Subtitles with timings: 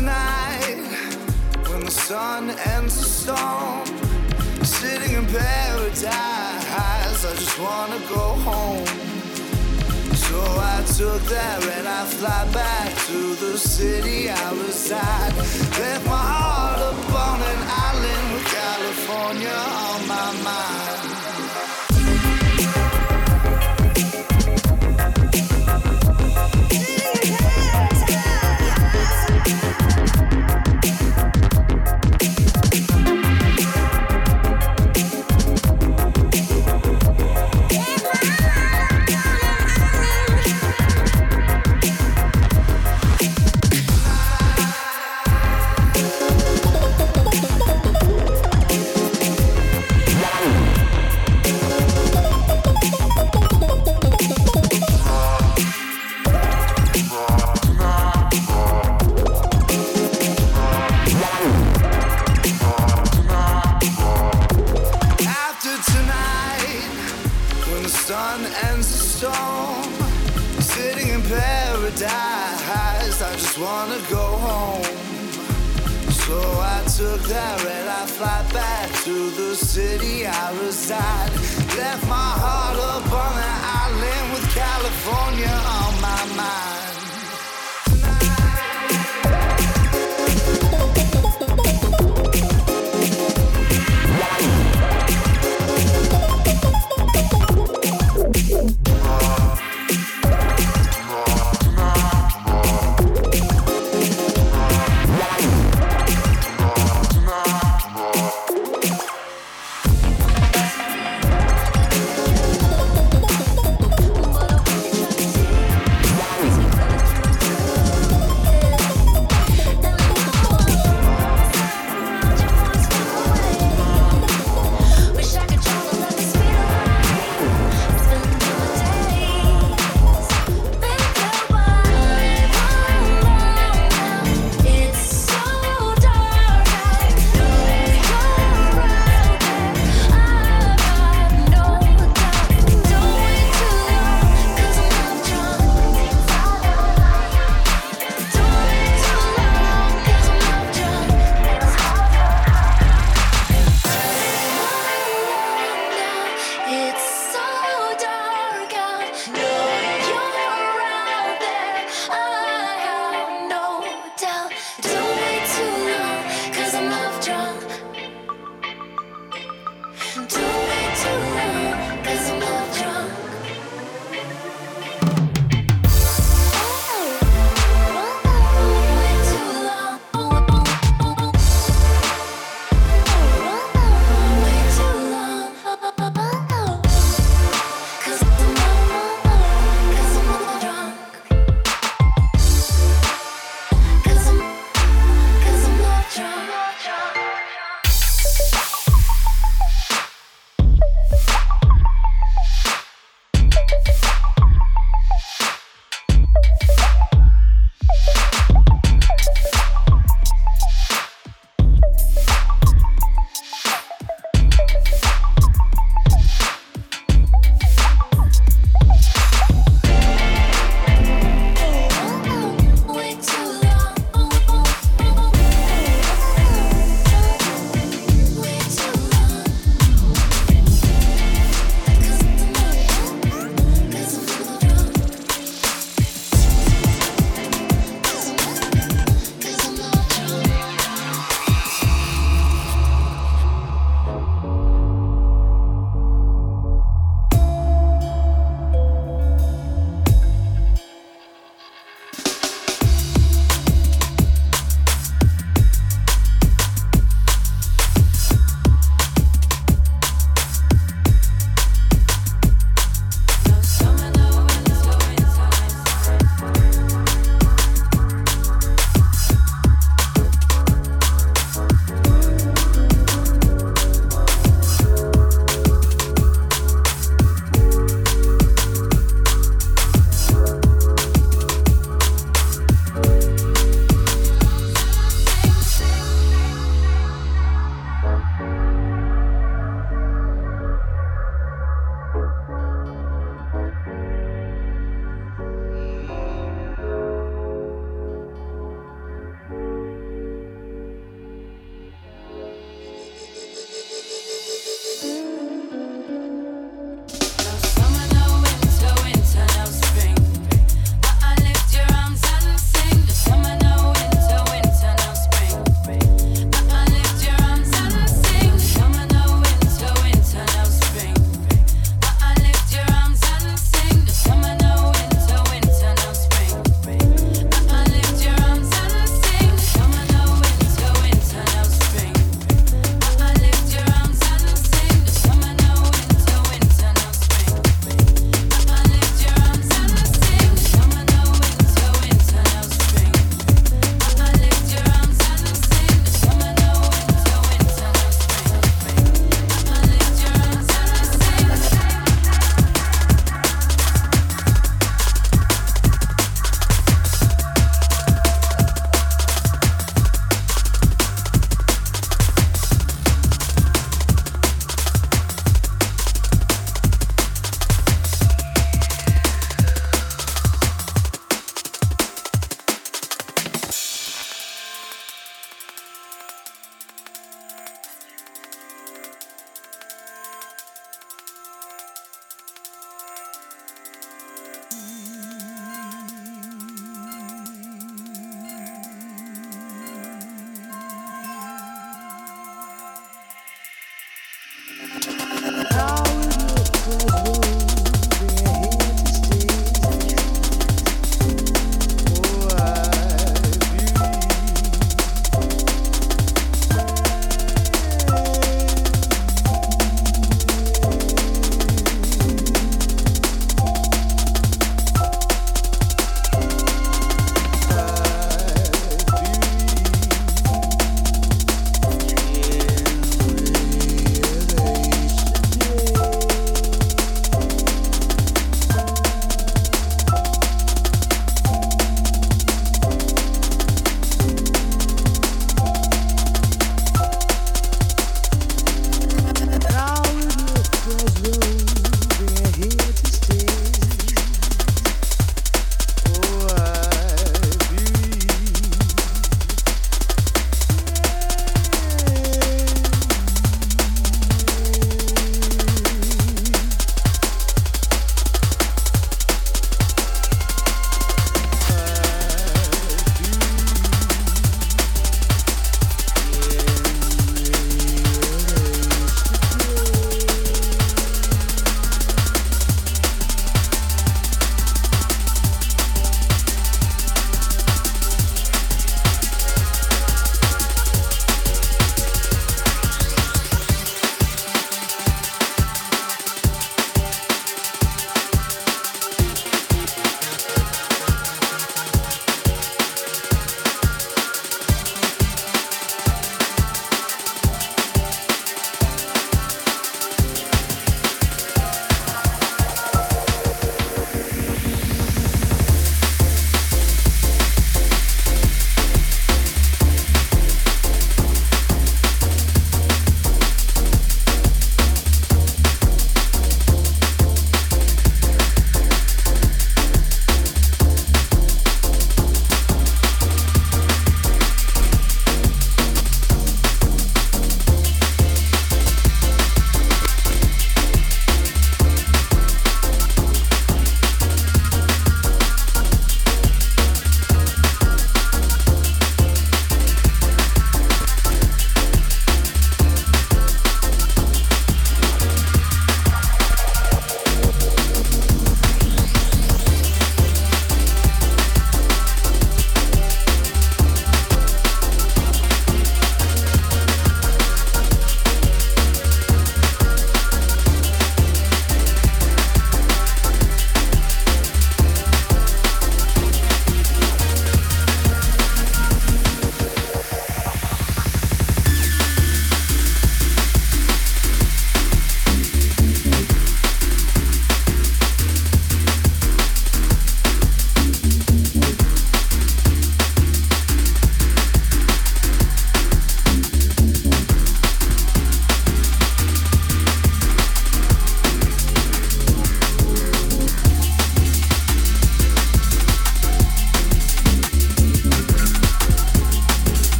[0.00, 0.80] tonight,
[1.68, 3.86] when the sun ends the storm,
[4.64, 6.04] sitting in paradise,
[7.30, 8.86] I just wanna go home.
[10.26, 10.38] So
[10.74, 15.34] I took that red eye fly back to the city I reside.
[15.80, 20.89] Left my heart upon an island with California on my mind.
[71.90, 74.82] Paradise, I just wanna go home.
[76.12, 81.30] So I took that red eye flight back to the city I reside.
[81.76, 86.49] Left my heart up on that island with California on my mind.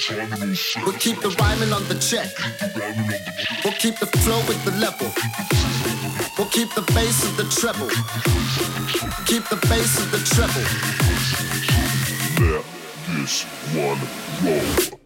[0.00, 2.30] We'll keep the rhyming on the check.
[3.62, 5.12] We'll keep the flow with the level.
[6.38, 7.90] We'll keep the bass of the treble.
[9.26, 10.64] Keep the bass of the treble.
[12.46, 12.64] Let
[13.08, 13.42] this
[13.74, 14.00] one
[14.42, 14.99] roll.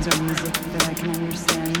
[0.00, 1.79] kinds of music that I can understand.